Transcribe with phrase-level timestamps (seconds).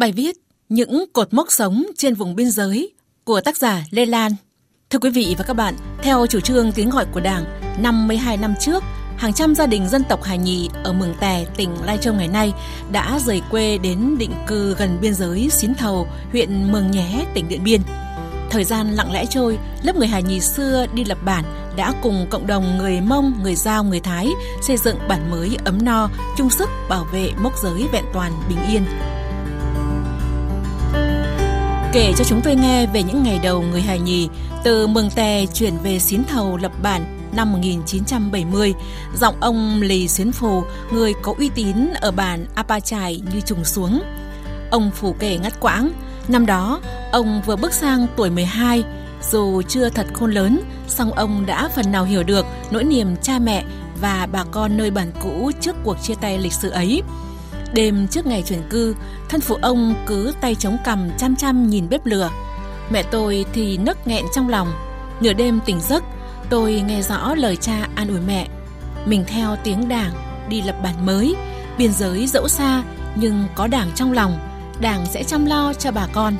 [0.00, 0.36] Bài viết
[0.68, 2.92] Những cột mốc sống trên vùng biên giới
[3.24, 4.32] của tác giả Lê Lan.
[4.90, 7.44] Thưa quý vị và các bạn, theo chủ trương tiếng gọi của Đảng,
[7.82, 8.82] 52 năm trước,
[9.16, 12.28] hàng trăm gia đình dân tộc Hà Nhì ở Mường Tè, tỉnh Lai Châu ngày
[12.28, 12.52] nay
[12.92, 17.48] đã rời quê đến định cư gần biên giới Xín Thầu, huyện Mường Nhé, tỉnh
[17.48, 17.80] Điện Biên.
[18.50, 21.44] Thời gian lặng lẽ trôi, lớp người Hà Nhì xưa đi lập bản
[21.76, 24.28] đã cùng cộng đồng người Mông, người Giao, người Thái
[24.62, 28.58] xây dựng bản mới ấm no, chung sức bảo vệ mốc giới vẹn toàn bình
[28.72, 28.82] yên.
[31.92, 34.28] Kể cho chúng tôi nghe về những ngày đầu người Hà Nhì
[34.64, 38.74] từ Mường Tè chuyển về Xín Thầu lập bản năm 1970,
[39.20, 43.64] giọng ông Lì Xuyến Phù, người có uy tín ở bản Apa Trải như trùng
[43.64, 44.02] xuống.
[44.70, 45.90] Ông Phù kể ngắt quãng,
[46.28, 46.80] năm đó
[47.12, 48.84] ông vừa bước sang tuổi 12,
[49.30, 53.38] dù chưa thật khôn lớn, song ông đã phần nào hiểu được nỗi niềm cha
[53.38, 53.64] mẹ
[54.00, 57.02] và bà con nơi bản cũ trước cuộc chia tay lịch sử ấy.
[57.74, 58.94] Đêm trước ngày chuyển cư,
[59.28, 62.30] thân phụ ông cứ tay chống cằm chăm chăm nhìn bếp lửa.
[62.90, 64.72] Mẹ tôi thì nức nghẹn trong lòng.
[65.20, 66.04] Nửa đêm tỉnh giấc,
[66.50, 68.48] tôi nghe rõ lời cha an ủi mẹ.
[69.06, 70.12] Mình theo tiếng đảng,
[70.48, 71.34] đi lập bản mới,
[71.78, 72.82] biên giới dẫu xa
[73.16, 74.38] nhưng có đảng trong lòng,
[74.80, 76.34] đảng sẽ chăm lo cho bà con.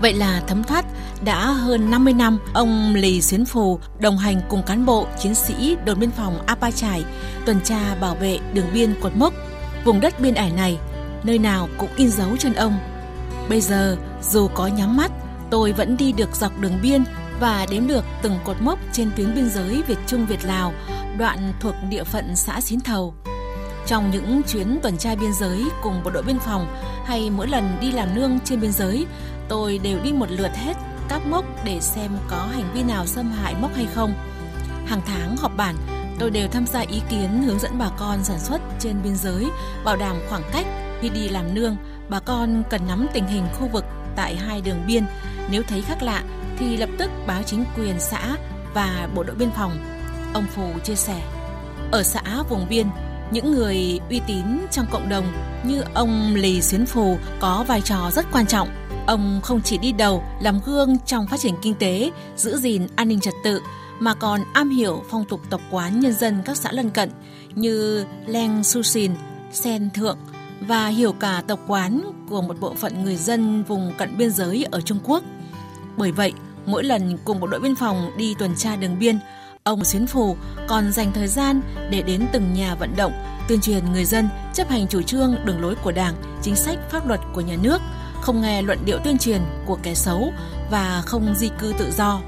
[0.00, 0.84] Vậy là thấm thoát
[1.24, 5.76] đã hơn 50 năm ông Lì Xuyến Phù đồng hành cùng cán bộ, chiến sĩ
[5.84, 7.04] đồn biên phòng Apa Trải
[7.46, 9.34] tuần tra bảo vệ đường biên cột mốc
[9.86, 10.78] Vùng đất biên ải này,
[11.22, 12.78] nơi nào cũng in dấu chân ông.
[13.48, 15.12] Bây giờ, dù có nhắm mắt,
[15.50, 17.04] tôi vẫn đi được dọc đường biên
[17.40, 20.72] và đếm được từng cột mốc trên tuyến biên giới Việt Trung Việt Lào,
[21.18, 23.14] đoạn thuộc địa phận xã Xín Thầu.
[23.86, 26.66] Trong những chuyến tuần tra biên giới cùng bộ đội biên phòng
[27.04, 29.06] hay mỗi lần đi làm nương trên biên giới,
[29.48, 30.74] tôi đều đi một lượt hết
[31.08, 34.14] các mốc để xem có hành vi nào xâm hại mốc hay không.
[34.86, 35.76] Hàng tháng họp bản,
[36.18, 39.46] Tôi đều tham gia ý kiến hướng dẫn bà con sản xuất trên biên giới,
[39.84, 40.66] bảo đảm khoảng cách
[41.00, 41.76] khi đi làm nương.
[42.08, 43.84] Bà con cần nắm tình hình khu vực
[44.16, 45.04] tại hai đường biên.
[45.50, 46.22] Nếu thấy khác lạ
[46.58, 48.36] thì lập tức báo chính quyền xã
[48.74, 49.78] và bộ đội biên phòng.
[50.34, 51.22] Ông Phù chia sẻ.
[51.90, 52.86] Ở xã vùng biên,
[53.30, 55.24] những người uy tín trong cộng đồng
[55.64, 58.68] như ông Lì Xuyến Phù có vai trò rất quan trọng.
[59.06, 63.08] Ông không chỉ đi đầu làm gương trong phát triển kinh tế, giữ gìn an
[63.08, 63.60] ninh trật tự
[64.00, 67.10] mà còn am hiểu phong tục tập quán nhân dân các xã lân cận
[67.54, 69.12] như Leng su xin
[69.52, 70.18] Sen Thượng
[70.60, 74.66] và hiểu cả tập quán của một bộ phận người dân vùng cận biên giới
[74.70, 75.24] ở Trung Quốc.
[75.96, 76.32] Bởi vậy,
[76.66, 79.18] mỗi lần cùng bộ đội biên phòng đi tuần tra đường biên,
[79.64, 80.36] ông Xuyến Phù
[80.68, 83.12] còn dành thời gian để đến từng nhà vận động,
[83.48, 87.08] tuyên truyền người dân chấp hành chủ trương đường lối của Đảng, chính sách pháp
[87.08, 87.78] luật của nhà nước,
[88.20, 90.32] không nghe luận điệu tuyên truyền của kẻ xấu
[90.70, 92.20] và không di cư tự do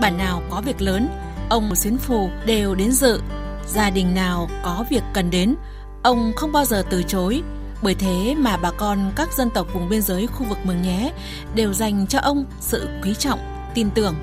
[0.00, 1.08] bản nào có việc lớn,
[1.50, 3.20] ông Xuyến Phù đều đến dự.
[3.66, 5.54] Gia đình nào có việc cần đến,
[6.02, 7.42] ông không bao giờ từ chối.
[7.82, 11.12] Bởi thế mà bà con các dân tộc vùng biên giới khu vực Mường Nhé
[11.54, 13.38] đều dành cho ông sự quý trọng,
[13.74, 14.14] tin tưởng.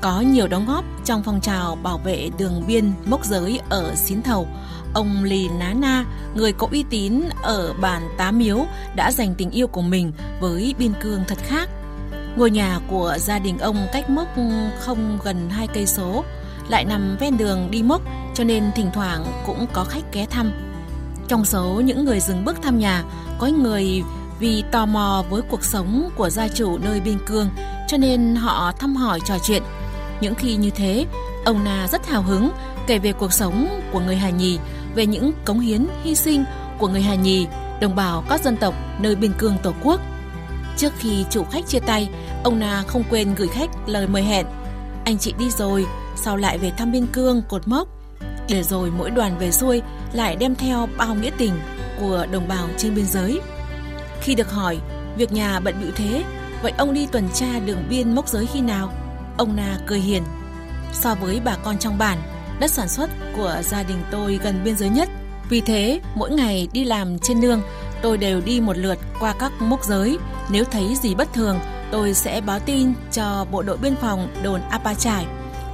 [0.00, 4.22] Có nhiều đóng góp trong phong trào bảo vệ đường biên mốc giới ở Xín
[4.22, 4.48] Thầu,
[4.94, 9.50] ông Lì Ná Na, người có uy tín ở bản Tá Miếu đã dành tình
[9.50, 11.70] yêu của mình với biên cương thật khác
[12.36, 14.28] Ngôi nhà của gia đình ông cách mốc
[14.78, 16.24] không gần hai cây số,
[16.68, 18.02] lại nằm ven đường đi mốc
[18.34, 20.52] cho nên thỉnh thoảng cũng có khách ghé thăm.
[21.28, 23.04] Trong số những người dừng bước thăm nhà,
[23.38, 24.02] có người
[24.38, 27.48] vì tò mò với cuộc sống của gia chủ nơi biên cương
[27.88, 29.62] cho nên họ thăm hỏi trò chuyện.
[30.20, 31.06] Những khi như thế,
[31.44, 32.50] ông Na rất hào hứng
[32.86, 34.58] kể về cuộc sống của người Hà Nhì,
[34.94, 36.44] về những cống hiến, hy sinh
[36.78, 37.46] của người Hà Nhì,
[37.80, 40.00] đồng bào các dân tộc nơi biên cương Tổ quốc.
[40.80, 42.08] Trước khi chủ khách chia tay,
[42.44, 44.46] ông Na không quên gửi khách lời mời hẹn.
[45.04, 45.86] Anh chị đi rồi,
[46.16, 47.88] sau lại về thăm biên cương, cột mốc.
[48.48, 49.82] Để rồi mỗi đoàn về xuôi
[50.12, 51.52] lại đem theo bao nghĩa tình
[52.00, 53.40] của đồng bào trên biên giới.
[54.20, 54.78] Khi được hỏi,
[55.16, 56.24] việc nhà bận bịu thế,
[56.62, 58.92] vậy ông đi tuần tra đường biên mốc giới khi nào?
[59.38, 60.22] Ông Na cười hiền.
[60.92, 62.18] So với bà con trong bản,
[62.60, 65.08] đất sản xuất của gia đình tôi gần biên giới nhất.
[65.48, 67.62] Vì thế, mỗi ngày đi làm trên nương,
[68.02, 70.18] tôi đều đi một lượt qua các mốc giới
[70.50, 71.58] nếu thấy gì bất thường,
[71.90, 75.26] tôi sẽ báo tin cho bộ đội biên phòng đồn Apa Trải.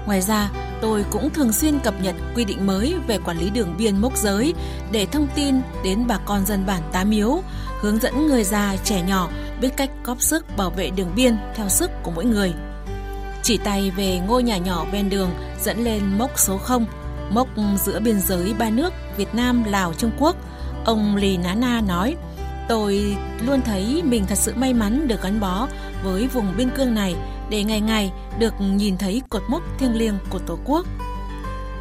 [0.06, 0.50] Ngoài ra,
[0.80, 4.16] tôi cũng thường xuyên cập nhật quy định mới về quản lý đường biên mốc
[4.16, 4.54] giới
[4.92, 7.42] để thông tin đến bà con dân bản Tá Miếu,
[7.80, 9.30] hướng dẫn người già trẻ nhỏ
[9.60, 12.52] biết cách góp sức bảo vệ đường biên theo sức của mỗi người.
[13.42, 15.30] Chỉ tay về ngôi nhà nhỏ ven đường
[15.62, 16.86] dẫn lên mốc số 0,
[17.30, 17.48] mốc
[17.84, 20.36] giữa biên giới ba nước Việt Nam, Lào, Trung Quốc,
[20.86, 22.16] ông Lì Ná Na nói–
[22.68, 23.16] Tôi
[23.46, 25.68] luôn thấy mình thật sự may mắn được gắn bó
[26.04, 27.14] với vùng biên cương này
[27.50, 30.86] để ngày ngày được nhìn thấy cột mốc thiêng liêng của Tổ quốc.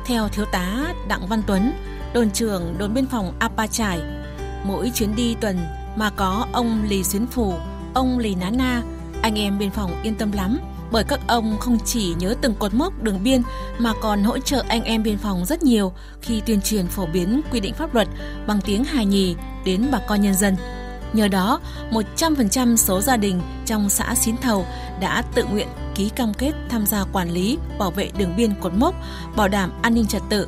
[0.06, 1.72] Theo thiếu tá Đặng Văn Tuấn,
[2.14, 4.00] đồn trưởng đồn biên phòng Apa Trải,
[4.64, 5.58] mỗi chuyến đi tuần
[5.96, 7.54] mà có ông Lì Xuyến Phủ,
[7.94, 8.82] ông Lì Ná Na,
[9.22, 10.60] anh em biên phòng yên tâm lắm
[10.92, 13.42] bởi các ông không chỉ nhớ từng cột mốc đường biên
[13.78, 17.42] mà còn hỗ trợ anh em biên phòng rất nhiều khi tuyên truyền phổ biến
[17.52, 18.08] quy định pháp luật
[18.48, 19.36] bằng tiếng hài nhì
[19.66, 20.56] đến bà con nhân dân.
[21.14, 21.60] Nhờ đó,
[21.92, 24.66] 100% số gia đình trong xã Xín Thầu
[25.00, 28.74] đã tự nguyện ký cam kết tham gia quản lý, bảo vệ đường biên cột
[28.74, 28.96] mốc,
[29.36, 30.48] bảo đảm an ninh trật tự.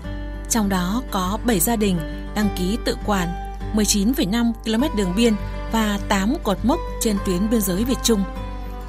[0.49, 1.97] Trong đó có 7 gia đình
[2.35, 3.27] đăng ký tự quản
[3.75, 5.33] 19,5 km đường biên
[5.71, 8.23] và 8 cột mốc trên tuyến biên giới Việt Trung.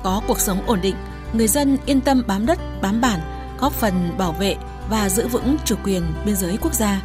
[0.02, 0.94] Có cuộc sống ổn định,
[1.32, 3.20] người dân yên tâm bám đất, bám bản,
[3.60, 4.56] góp phần bảo vệ
[4.90, 7.02] và giữ vững chủ quyền biên giới quốc gia.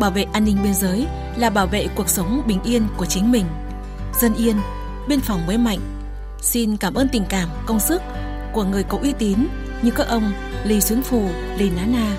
[0.00, 1.06] Bảo vệ an ninh biên giới
[1.36, 3.46] là bảo vệ cuộc sống bình yên của chính mình.
[4.20, 4.56] Dân yên,
[5.08, 5.80] biên phòng mới mạnh.
[6.40, 8.02] Xin cảm ơn tình cảm, công sức
[8.52, 9.38] của người có uy tín
[9.82, 10.32] như các ông
[10.64, 12.16] Lý Xuyến Phù, Lý Ná Na,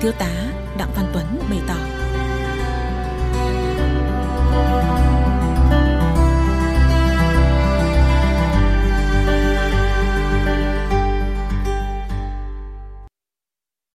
[0.00, 0.32] Thiếu tá
[0.78, 2.03] Đặng Văn Tuấn bày tỏ.